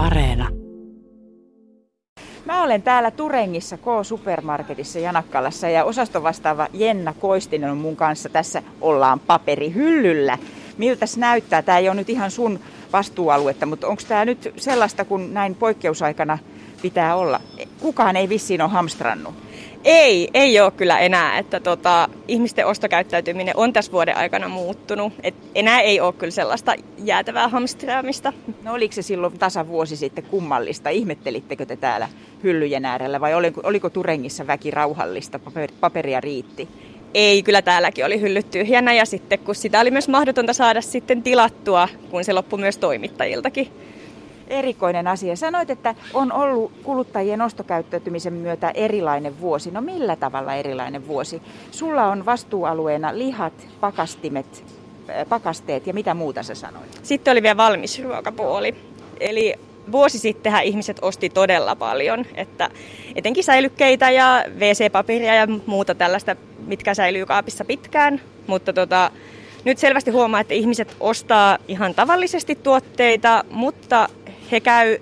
Areena. 0.00 0.48
Mä 2.44 2.62
olen 2.62 2.82
täällä 2.82 3.10
Turengissa 3.10 3.76
K-supermarketissa 3.76 4.98
Janakkalassa 4.98 5.68
ja 5.68 5.84
osaston 5.84 6.22
vastaava 6.22 6.68
Jenna 6.72 7.14
Koistinen 7.20 7.70
on 7.70 7.76
mun 7.76 7.96
kanssa. 7.96 8.28
Tässä 8.28 8.62
ollaan 8.80 9.20
paperihyllyllä. 9.20 10.38
Miltäs 10.78 11.16
näyttää? 11.16 11.62
Tämä 11.62 11.78
ei 11.78 11.88
ole 11.88 11.96
nyt 11.96 12.10
ihan 12.10 12.30
sun 12.30 12.60
vastuualuetta, 12.92 13.66
mutta 13.66 13.88
onko 13.88 14.02
tämä 14.08 14.24
nyt 14.24 14.52
sellaista, 14.56 15.04
kun 15.04 15.34
näin 15.34 15.54
poikkeusaikana 15.54 16.38
pitää 16.82 17.16
olla? 17.16 17.40
Kukaan 17.80 18.16
ei 18.16 18.28
vissiin 18.28 18.62
ole 18.62 18.70
hamstrannut. 18.70 19.34
Ei, 19.84 20.28
ei 20.34 20.60
ole 20.60 20.70
kyllä 20.70 20.98
enää, 20.98 21.38
että 21.38 21.60
tota, 21.60 22.08
ihmisten 22.28 22.66
ostokäyttäytyminen 22.66 23.56
on 23.56 23.72
tässä 23.72 23.92
vuoden 23.92 24.16
aikana 24.16 24.48
muuttunut. 24.48 25.12
Et 25.22 25.34
enää 25.54 25.80
ei 25.80 26.00
ole 26.00 26.12
kyllä 26.12 26.30
sellaista 26.30 26.74
jäätävää 27.04 27.48
hamstraamista. 27.48 28.32
No 28.62 28.72
oliko 28.72 28.92
se 28.92 29.02
silloin 29.02 29.38
tasavuosi 29.38 29.96
sitten 29.96 30.24
kummallista? 30.24 30.90
Ihmettelittekö 30.90 31.66
te 31.66 31.76
täällä 31.76 32.08
hyllyjen 32.42 32.84
äärellä 32.84 33.20
vai 33.20 33.34
oliko, 33.34 33.60
oliko 33.64 33.90
Turengissa 33.90 34.46
väki 34.46 34.70
rauhallista, 34.70 35.40
paperia 35.80 36.20
riitti? 36.20 36.68
Ei, 37.14 37.42
kyllä 37.42 37.62
täälläkin 37.62 38.04
oli 38.04 38.20
hyllyt 38.20 38.50
tyhjänä 38.50 38.92
ja 38.92 39.06
sitten 39.06 39.38
kun 39.38 39.54
sitä 39.54 39.80
oli 39.80 39.90
myös 39.90 40.08
mahdotonta 40.08 40.52
saada 40.52 40.80
sitten 40.80 41.22
tilattua, 41.22 41.88
kun 42.10 42.24
se 42.24 42.32
loppui 42.32 42.58
myös 42.58 42.78
toimittajiltakin 42.78 43.68
erikoinen 44.50 45.06
asia. 45.06 45.36
Sanoit, 45.36 45.70
että 45.70 45.94
on 46.14 46.32
ollut 46.32 46.72
kuluttajien 46.82 47.42
ostokäyttäytymisen 47.42 48.32
myötä 48.32 48.70
erilainen 48.74 49.40
vuosi. 49.40 49.70
No 49.70 49.80
millä 49.80 50.16
tavalla 50.16 50.54
erilainen 50.54 51.06
vuosi? 51.06 51.42
Sulla 51.70 52.06
on 52.06 52.26
vastuualueena 52.26 53.18
lihat, 53.18 53.52
pakastimet, 53.80 54.64
äh, 55.10 55.28
pakasteet 55.28 55.86
ja 55.86 55.94
mitä 55.94 56.14
muuta 56.14 56.42
sä 56.42 56.54
sanoit? 56.54 57.00
Sitten 57.02 57.32
oli 57.32 57.42
vielä 57.42 57.56
valmis 57.56 58.02
ruokapuoli. 58.02 58.74
Eli 59.20 59.54
vuosi 59.92 60.18
sittenhän 60.18 60.64
ihmiset 60.64 60.98
osti 61.02 61.28
todella 61.28 61.76
paljon, 61.76 62.24
että 62.34 62.70
etenkin 63.14 63.44
säilykkeitä 63.44 64.10
ja 64.10 64.44
WC-paperia 64.58 65.34
ja 65.34 65.46
muuta 65.66 65.94
tällaista, 65.94 66.36
mitkä 66.66 66.94
säilyy 66.94 67.26
kaapissa 67.26 67.64
pitkään. 67.64 68.20
Mutta 68.46 68.72
tota, 68.72 69.10
nyt 69.64 69.78
selvästi 69.78 70.10
huomaa, 70.10 70.40
että 70.40 70.54
ihmiset 70.54 70.96
ostaa 71.00 71.58
ihan 71.68 71.94
tavallisesti 71.94 72.54
tuotteita, 72.54 73.44
mutta 73.50 74.08
he 74.52 74.60
käy 74.60 74.98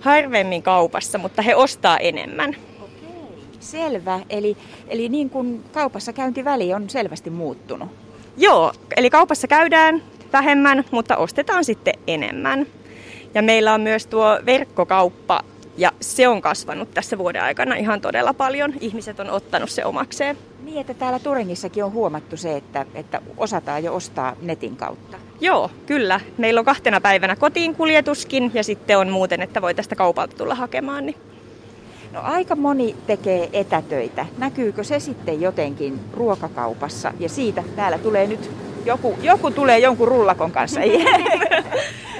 harvemmin 0.00 0.62
kaupassa, 0.62 1.18
mutta 1.18 1.42
he 1.42 1.54
ostaa 1.54 1.98
enemmän. 1.98 2.56
Okei, 2.80 3.38
selvä. 3.60 4.20
Eli, 4.30 4.56
eli 4.88 5.08
niin 5.08 5.30
kuin 5.30 5.64
kaupassa 5.72 6.12
käyntiväli 6.12 6.74
on 6.74 6.90
selvästi 6.90 7.30
muuttunut. 7.30 7.88
Joo, 8.36 8.72
eli 8.96 9.10
kaupassa 9.10 9.46
käydään 9.46 10.02
vähemmän, 10.32 10.84
mutta 10.90 11.16
ostetaan 11.16 11.64
sitten 11.64 11.94
enemmän. 12.06 12.66
Ja 13.34 13.42
meillä 13.42 13.74
on 13.74 13.80
myös 13.80 14.06
tuo 14.06 14.38
verkkokauppa, 14.46 15.40
ja 15.76 15.92
se 16.00 16.28
on 16.28 16.42
kasvanut 16.42 16.94
tässä 16.94 17.18
vuoden 17.18 17.42
aikana 17.42 17.74
ihan 17.74 18.00
todella 18.00 18.34
paljon. 18.34 18.74
Ihmiset 18.80 19.20
on 19.20 19.30
ottanut 19.30 19.70
se 19.70 19.84
omakseen. 19.84 20.38
Niin, 20.64 20.78
että 20.78 20.94
täällä 20.94 21.18
Turengissakin 21.18 21.84
on 21.84 21.92
huomattu 21.92 22.36
se, 22.36 22.56
että, 22.56 22.86
että 22.94 23.20
osataan 23.36 23.84
jo 23.84 23.94
ostaa 23.94 24.36
netin 24.42 24.76
kautta. 24.76 25.16
Joo, 25.40 25.70
kyllä. 25.86 26.20
Meillä 26.38 26.58
on 26.58 26.64
kahtena 26.64 27.00
päivänä 27.00 27.36
kotiin 27.36 27.74
kuljetuskin 27.74 28.50
ja 28.54 28.64
sitten 28.64 28.98
on 28.98 29.10
muuten, 29.10 29.42
että 29.42 29.62
voi 29.62 29.74
tästä 29.74 29.96
kaupalta 29.96 30.36
tulla 30.36 30.54
hakemaan. 30.54 31.06
Niin. 31.06 31.16
No 32.12 32.20
aika 32.22 32.56
moni 32.56 32.96
tekee 33.06 33.50
etätöitä. 33.52 34.26
Näkyykö 34.38 34.84
se 34.84 35.00
sitten 35.00 35.40
jotenkin 35.40 36.00
ruokakaupassa? 36.12 37.12
Ja 37.20 37.28
siitä 37.28 37.64
täällä 37.76 37.98
tulee 37.98 38.26
nyt 38.26 38.50
joku, 38.84 39.18
joku 39.22 39.50
tulee 39.50 39.78
jonkun 39.78 40.08
rullakon 40.08 40.52
kanssa. 40.52 40.80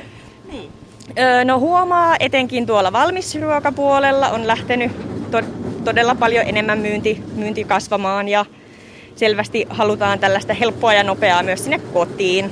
No 1.45 1.59
huomaa 1.59 2.17
etenkin 2.21 2.67
tuolla 2.67 2.93
valmisruokapuolella 2.93 4.29
on 4.29 4.47
lähtenyt 4.47 4.93
todella 5.85 6.15
paljon 6.15 6.45
enemmän 6.47 6.79
myynti, 6.79 7.23
myynti 7.35 7.65
kasvamaan 7.65 8.29
ja 8.29 8.45
selvästi 9.17 9.67
halutaan 9.71 10.19
tällaista 10.19 10.55
helppoa 10.55 10.95
ja 10.95 11.05
nopeaa 11.05 11.43
myös 11.43 11.65
sinne 11.65 11.79
kotiin. 11.79 12.51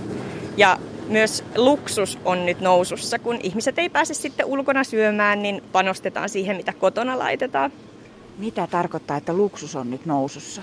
Ja 0.57 0.79
myös 1.09 1.45
luksus 1.57 2.19
on 2.25 2.47
nyt 2.47 2.61
nousussa, 2.61 3.19
kun 3.19 3.39
ihmiset 3.43 3.79
ei 3.79 3.89
pääse 3.89 4.15
sitten 4.15 4.47
ulkona 4.47 4.85
syömään, 4.85 5.43
niin 5.43 5.63
panostetaan 5.73 6.29
siihen, 6.29 6.57
mitä 6.57 6.73
kotona 6.73 7.19
laitetaan. 7.19 7.73
Mitä 8.39 8.67
tarkoittaa, 8.67 9.17
että 9.17 9.33
luksus 9.33 9.77
on 9.77 9.91
nyt 9.91 10.07
nousussa? 10.07 10.63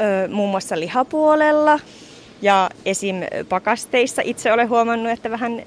Öö, 0.00 0.28
muun 0.28 0.50
muassa 0.50 0.80
lihapuolella 0.80 1.80
ja 2.42 2.70
esim. 2.84 3.16
pakasteissa 3.48 4.22
itse 4.24 4.52
olen 4.52 4.68
huomannut, 4.68 5.12
että 5.12 5.30
vähän 5.30 5.62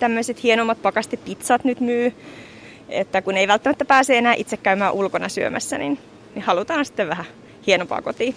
tämmöiset 0.00 0.42
hienommat 0.42 0.82
pakastepizzat 0.82 1.64
nyt 1.64 1.80
myy. 1.80 2.12
Että 2.88 3.22
kun 3.22 3.36
ei 3.36 3.48
välttämättä 3.48 3.84
pääse 3.84 4.18
enää 4.18 4.34
itse 4.34 4.56
käymään 4.56 4.92
ulkona 4.92 5.28
syömässä, 5.28 5.78
niin, 5.78 5.98
niin 6.34 6.42
halutaan 6.42 6.84
sitten 6.84 7.08
vähän 7.08 7.26
hienompaa 7.66 8.02
kotiin. 8.02 8.34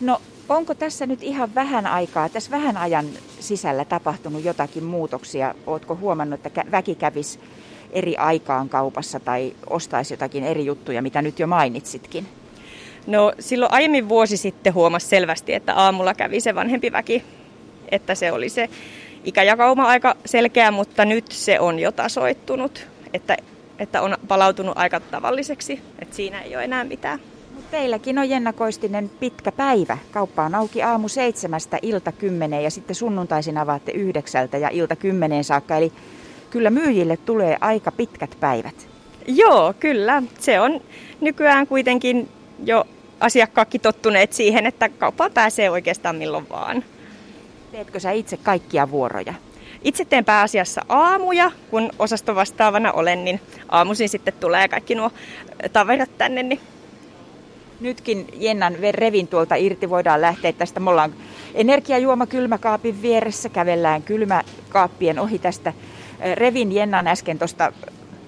No 0.00 0.20
onko 0.48 0.74
tässä 0.74 1.06
nyt 1.06 1.22
ihan 1.22 1.54
vähän 1.54 1.86
aikaa, 1.86 2.28
tässä 2.28 2.50
vähän 2.50 2.76
ajan 2.76 3.06
sisällä 3.40 3.84
tapahtunut 3.84 4.44
jotakin 4.44 4.84
muutoksia? 4.84 5.54
Oletko 5.66 5.96
huomannut, 5.96 6.46
että 6.46 6.64
väki 6.70 6.94
kävisi 6.94 7.38
eri 7.92 8.16
aikaan 8.16 8.68
kaupassa 8.68 9.20
tai 9.20 9.52
ostaisi 9.70 10.12
jotakin 10.12 10.44
eri 10.44 10.64
juttuja, 10.64 11.02
mitä 11.02 11.22
nyt 11.22 11.38
jo 11.38 11.46
mainitsitkin? 11.46 12.26
No 13.06 13.32
silloin 13.38 13.72
aiemmin 13.72 14.08
vuosi 14.08 14.36
sitten 14.36 14.74
huomasi 14.74 15.06
selvästi, 15.06 15.54
että 15.54 15.74
aamulla 15.74 16.14
kävi 16.14 16.40
se 16.40 16.54
vanhempi 16.54 16.92
väki, 16.92 17.22
että 17.88 18.14
se 18.14 18.32
oli 18.32 18.48
se 18.48 18.68
ikäjakauma 19.24 19.84
aika 19.84 20.16
selkeä, 20.26 20.70
mutta 20.70 21.04
nyt 21.04 21.24
se 21.28 21.60
on 21.60 21.78
jo 21.78 21.92
tasoittunut, 21.92 22.86
että, 23.14 23.36
että 23.78 24.02
on 24.02 24.16
palautunut 24.28 24.78
aika 24.78 25.00
tavalliseksi, 25.00 25.80
että 25.98 26.16
siinä 26.16 26.40
ei 26.40 26.56
ole 26.56 26.64
enää 26.64 26.84
mitään. 26.84 27.20
Teilläkin 27.70 28.18
on 28.18 28.30
Jenna 28.30 28.52
Koistinen 28.52 29.10
pitkä 29.20 29.52
päivä. 29.52 29.98
Kauppa 30.10 30.44
on 30.44 30.54
auki 30.54 30.82
aamu 30.82 31.08
seitsemästä 31.08 31.78
ilta 31.82 32.12
kymmeneen 32.12 32.64
ja 32.64 32.70
sitten 32.70 32.96
sunnuntaisin 32.96 33.58
avaatte 33.58 33.92
yhdeksältä 33.92 34.58
ja 34.58 34.68
ilta 34.72 34.96
kymmeneen 34.96 35.44
saakka. 35.44 35.76
Eli 35.76 35.92
kyllä 36.50 36.70
myyjille 36.70 37.16
tulee 37.16 37.56
aika 37.60 37.92
pitkät 37.92 38.36
päivät. 38.40 38.88
Joo, 39.26 39.74
kyllä. 39.80 40.22
Se 40.38 40.60
on 40.60 40.80
nykyään 41.20 41.66
kuitenkin 41.66 42.28
jo 42.64 42.84
asiakkaatkin 43.20 43.80
tottuneet 43.80 44.32
siihen, 44.32 44.66
että 44.66 44.88
kauppaan 44.88 45.32
pääsee 45.32 45.70
oikeastaan 45.70 46.16
milloin 46.16 46.48
vaan. 46.48 46.84
Teetkö 47.72 48.00
sä 48.00 48.10
itse 48.10 48.36
kaikkia 48.36 48.90
vuoroja? 48.90 49.34
Itse 49.84 50.04
teen 50.04 50.24
pääasiassa 50.24 50.80
aamuja, 50.88 51.50
kun 51.70 51.90
osastovastaavana 51.98 52.92
olen, 52.92 53.24
niin 53.24 53.40
aamuisin 53.68 54.08
sitten 54.08 54.34
tulee 54.40 54.68
kaikki 54.68 54.94
nuo 54.94 55.10
tavarat 55.72 56.18
tänne, 56.18 56.42
niin 56.42 56.60
nytkin 57.80 58.26
Jennan 58.32 58.76
revin 58.90 59.28
tuolta 59.28 59.54
irti 59.54 59.90
voidaan 59.90 60.20
lähteä 60.20 60.52
tästä. 60.52 60.80
Me 60.80 60.90
ollaan 60.90 61.14
energiajuoma 61.54 62.26
kylmäkaapin 62.26 63.02
vieressä, 63.02 63.48
kävellään 63.48 64.02
kylmäkaappien 64.02 65.18
ohi 65.18 65.38
tästä. 65.38 65.72
Revin 66.34 66.72
Jennan 66.72 67.06
äsken 67.06 67.38
tuosta 67.38 67.72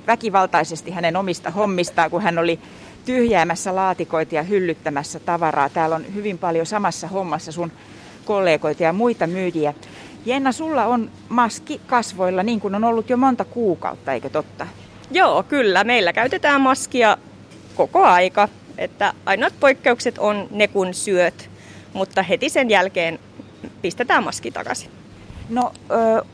väkivaltaisesti 0.07 0.91
hänen 0.91 1.17
omista 1.17 1.51
hommistaan, 1.51 2.11
kun 2.11 2.23
hän 2.23 2.39
oli 2.39 2.61
tyhjäämässä 3.05 3.75
laatikoita 3.75 4.35
ja 4.35 4.43
hyllyttämässä 4.43 5.21
tavaraa. 5.21 5.69
Täällä 5.69 5.97
on 5.97 6.15
hyvin 6.15 6.39
paljon 6.39 6.67
samassa 6.67 7.09
hommassa 7.09 7.53
sun 7.53 7.73
kollegoita 8.25 8.83
ja 8.83 8.93
muita 8.93 9.27
myyjiä. 9.27 9.75
Jenna, 10.27 10.53
sulla 10.53 10.87
on 10.87 11.11
maski 11.29 11.81
kasvoilla 11.87 12.43
niin 12.43 12.61
kuin 12.61 12.75
on 12.75 12.85
ollut 12.85 13.11
jo 13.11 13.17
monta 13.17 13.45
kuukautta, 13.45 14.13
eikö 14.13 14.29
totta? 14.29 14.67
Joo, 15.11 15.43
kyllä. 15.43 15.85
Meillä 15.85 16.13
käytetään 16.13 16.61
maskia 16.61 17.17
koko 17.77 18.05
aika. 18.05 18.49
Että 18.79 19.13
ainoat 19.27 19.55
poikkeukset 19.61 20.19
on 20.19 20.49
ne 20.51 20.69
kun 20.69 20.95
syöt, 20.95 21.51
mutta 21.93 22.23
heti 22.23 22.49
sen 22.49 22.71
jälkeen 22.71 23.19
pistetään 23.83 24.25
maski 24.25 24.51
takaisin. 24.51 24.91
No, 25.49 25.73
ö, 25.91 26.25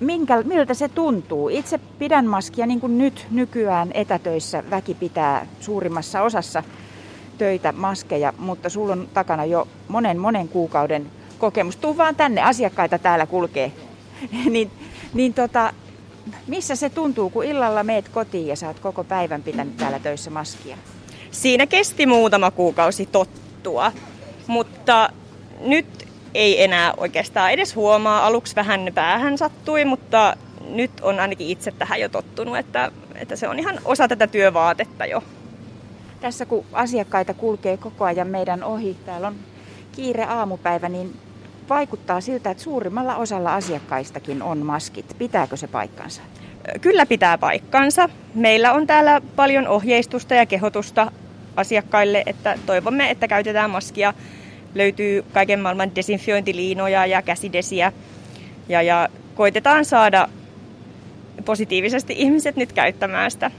minkä, 0.00 0.42
miltä 0.42 0.74
se 0.74 0.88
tuntuu? 0.88 1.48
Itse 1.48 1.78
pidän 1.98 2.26
maskia 2.26 2.66
niin 2.66 2.80
kuin 2.80 2.98
nyt 2.98 3.26
nykyään 3.30 3.90
etätöissä 3.94 4.64
väki 4.70 4.94
pitää 4.94 5.46
suurimmassa 5.60 6.22
osassa 6.22 6.62
töitä 7.38 7.72
maskeja, 7.72 8.32
mutta 8.38 8.68
sulla 8.68 8.92
on 8.92 9.08
takana 9.14 9.44
jo 9.44 9.68
monen 9.88 10.18
monen 10.18 10.48
kuukauden 10.48 11.10
kokemus. 11.36 11.76
Tuu 11.76 11.96
vaan 11.96 12.16
tänne, 12.16 12.42
asiakkaita 12.42 12.98
täällä 12.98 13.26
kulkee. 13.26 13.72
niin, 14.50 14.70
niin 15.14 15.34
tota, 15.34 15.72
missä 16.46 16.76
se 16.76 16.90
tuntuu, 16.90 17.30
kun 17.30 17.44
illalla 17.44 17.84
meet 17.84 18.08
kotiin 18.08 18.46
ja 18.46 18.54
oot 18.66 18.80
koko 18.80 19.04
päivän 19.04 19.42
pitänyt 19.42 19.76
täällä 19.76 19.98
töissä 19.98 20.30
maskia? 20.30 20.76
Siinä 21.30 21.66
kesti 21.66 22.06
muutama 22.06 22.50
kuukausi 22.50 23.06
tottua, 23.06 23.92
mutta 24.46 25.08
nyt 25.60 26.08
ei 26.34 26.64
enää 26.64 26.94
oikeastaan 26.96 27.50
edes 27.50 27.76
huomaa. 27.76 28.26
Aluksi 28.26 28.56
vähän 28.56 28.92
päähän 28.94 29.38
sattui, 29.38 29.84
mutta 29.84 30.36
nyt 30.68 30.90
on 31.02 31.20
ainakin 31.20 31.48
itse 31.48 31.70
tähän 31.70 32.00
jo 32.00 32.08
tottunut, 32.08 32.56
että, 32.56 32.92
että 33.14 33.36
se 33.36 33.48
on 33.48 33.58
ihan 33.58 33.78
osa 33.84 34.08
tätä 34.08 34.26
työvaatetta 34.26 35.06
jo. 35.06 35.22
Tässä 36.20 36.46
kun 36.46 36.64
asiakkaita 36.72 37.34
kulkee 37.34 37.76
koko 37.76 38.04
ajan 38.04 38.28
meidän 38.28 38.64
ohi, 38.64 38.96
täällä 39.06 39.26
on 39.28 39.34
kiire 39.92 40.24
aamupäivä, 40.24 40.88
niin 40.88 41.16
vaikuttaa 41.68 42.20
siltä, 42.20 42.50
että 42.50 42.62
suurimmalla 42.62 43.16
osalla 43.16 43.54
asiakkaistakin 43.54 44.42
on 44.42 44.58
maskit. 44.58 45.16
Pitääkö 45.18 45.56
se 45.56 45.66
paikkansa? 45.66 46.22
Kyllä 46.80 47.06
pitää 47.06 47.38
paikkansa. 47.38 48.08
Meillä 48.34 48.72
on 48.72 48.86
täällä 48.86 49.20
paljon 49.36 49.68
ohjeistusta 49.68 50.34
ja 50.34 50.46
kehotusta 50.46 51.12
asiakkaille, 51.56 52.22
että 52.26 52.58
toivomme, 52.66 53.10
että 53.10 53.28
käytetään 53.28 53.70
maskia. 53.70 54.14
Löytyy 54.74 55.24
kaiken 55.32 55.60
maailman 55.60 55.94
desinfiointiliinoja 55.94 57.06
ja 57.06 57.22
käsidesiä. 57.22 57.92
Ja, 58.68 58.82
ja 58.82 59.08
koitetaan 59.34 59.84
saada 59.84 60.28
positiivisesti 61.44 62.14
ihmiset 62.16 62.56
nyt 62.56 62.72
käyttämään 62.72 63.30
sitä. 63.30 63.50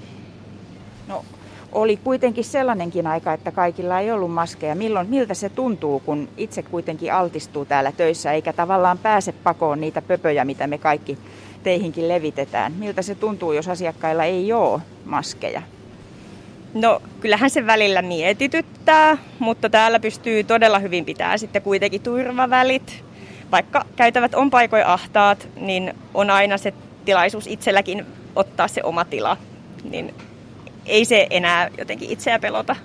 No, 1.07 1.25
oli 1.72 1.98
kuitenkin 1.98 2.44
sellainenkin 2.44 3.08
aika, 3.08 3.34
että 3.34 3.52
kaikilla 3.52 4.00
ei 4.00 4.12
ollut 4.12 4.31
maskeja. 4.31 4.75
Milloin, 4.75 5.10
miltä 5.10 5.34
se 5.34 5.50
tuntuu, 5.50 6.00
kun 6.00 6.30
itse 6.38 6.64
kuitenkin 6.64 7.14
altistuu 7.14 7.66
täällä 7.66 7.92
töissä, 7.92 8.31
eikä 8.31 8.54
tavallaan 8.54 8.98
pääse 8.98 9.31
pakoon 9.31 9.81
niitä 9.81 10.02
pöpöjä, 10.02 10.46
mitä 10.46 10.68
me 10.68 10.78
kaikki 10.78 11.18
teihinkin 11.64 12.08
levitetään. 12.08 12.74
Miltä 12.74 13.02
se 13.02 13.16
tuntuu, 13.16 13.54
jos 13.54 13.68
asiakkailla 13.68 14.24
ei 14.24 14.54
ole 14.54 14.81
maskeja? 15.06 15.62
No 16.74 17.02
kyllähän 17.19 17.50
se 17.50 17.66
välillä 17.66 18.02
mietityttää, 18.02 19.18
mutta 19.40 19.69
täällä 19.69 20.00
pystyy 20.00 20.44
todella 20.44 20.80
hyvin 20.80 21.06
pitää 21.06 21.38
sitten 21.38 21.62
kuitenkin 21.62 22.02
turvavälit. 22.02 23.04
Vaikka 23.52 23.86
käytävät 23.96 24.36
on 24.36 24.50
paikoin 24.50 24.86
ahtaat, 24.86 25.48
niin 25.62 25.94
on 26.14 26.30
aina 26.30 26.58
se 26.58 26.74
tilaisuus 27.06 27.48
itselläkin 27.48 28.06
ottaa 28.36 28.68
se 28.68 28.84
oma 28.84 29.06
tila. 29.06 29.38
Niin 29.90 30.14
ei 30.88 31.06
se 31.06 31.28
enää 31.30 31.69
jotenkin 31.78 32.10
itseä 32.10 32.39
pelota. 32.39 32.75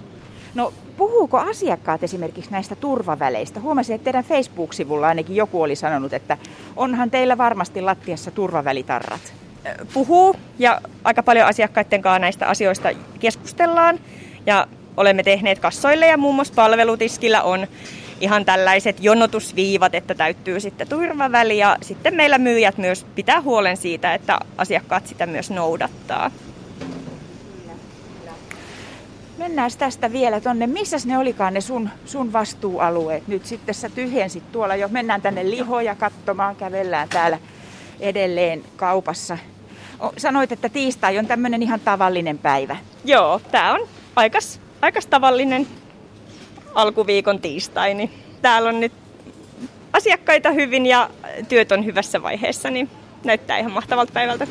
No 0.54 0.72
puhuuko 0.96 1.38
asiakkaat 1.38 2.02
esimerkiksi 2.02 2.50
näistä 2.50 2.76
turvaväleistä? 2.76 3.60
Huomasin, 3.60 3.94
että 3.94 4.04
teidän 4.04 4.25
Facebook-sivulla 4.25 5.08
ainakin 5.08 5.37
joku 5.37 5.62
oli 5.62 5.76
sanonut, 5.76 6.12
että 6.12 6.38
onhan 6.76 7.10
teillä 7.10 7.38
varmasti 7.38 7.81
lattiassa 7.81 8.31
turvavälitarrat. 8.31 9.20
Puhuu 9.94 10.37
ja 10.58 10.81
aika 11.04 11.22
paljon 11.22 11.46
asiakkaiden 11.46 12.02
kanssa 12.02 12.19
näistä 12.19 12.46
asioista 12.46 12.88
keskustellaan. 13.20 13.99
Ja 14.46 14.66
olemme 14.96 15.22
tehneet 15.22 15.58
kassoille 15.58 16.06
ja 16.06 16.16
muun 16.16 16.34
muassa 16.34 16.55
palvelutiskillä 16.55 17.43
on 17.43 17.66
ihan 18.20 18.44
tällaiset 18.44 18.96
jonotusviivat, 19.00 19.94
että 19.94 20.14
täyttyy 20.14 20.60
sitten 20.60 20.88
turvaväli 20.88 21.58
ja 21.58 21.76
sitten 21.82 22.14
meillä 22.14 22.38
myyjät 22.38 22.78
myös 22.78 23.06
pitää 23.14 23.40
huolen 23.40 23.76
siitä, 23.76 24.14
että 24.14 24.38
asiakkaat 24.58 25.06
sitä 25.06 25.26
myös 25.26 25.50
noudattaa. 25.50 26.31
Mennään 29.38 29.70
tästä 29.79 30.12
vielä 30.12 30.40
tonne, 30.40 30.67
missä 30.67 30.96
ne 31.05 31.19
olikaan 31.19 31.55
ne 31.55 31.61
sun, 31.61 31.90
sun 32.05 32.32
vastuualueet? 32.32 33.29
Nyt 33.29 33.46
sitten 33.46 33.75
sä 33.75 33.88
tyhjensit 33.88 34.52
tuolla 34.52 34.76
jo, 34.76 34.88
mennään 34.88 35.23
tänne 35.23 35.50
lihoja 35.50 35.94
katsomaan, 35.94 36.56
kävellään 36.56 37.08
täällä 37.08 37.38
edelleen 38.00 38.64
kaupassa. 38.76 39.38
Sanoit, 40.17 40.52
että 40.52 40.69
tiistai 40.69 41.19
on 41.19 41.26
tämmöinen 41.26 41.62
ihan 41.62 41.81
tavallinen 41.81 42.38
päivä. 42.38 42.76
Joo, 43.05 43.40
tää 43.50 43.73
on 43.73 43.81
aikas, 44.17 44.61
aikas 44.82 45.06
tavallinen 45.06 45.67
alkuviikon 46.75 47.40
tiistai, 47.40 47.94
niin 47.94 48.11
täällä 48.43 48.69
on 48.69 48.81
nyt 48.81 48.93
asiakkaita 49.93 50.50
hyvin 50.50 50.87
ja 50.87 51.11
työt 51.49 51.73
on 51.73 51.84
hyvässä 51.84 52.23
vaiheessa, 52.23 52.70
niin 52.70 52.90
näyttää 53.25 53.58
ihan 53.58 53.73
mahtavalta 53.73 54.12
päivältä. 54.12 54.46